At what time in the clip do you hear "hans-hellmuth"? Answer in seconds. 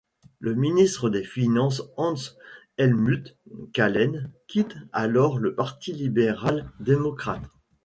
1.95-3.37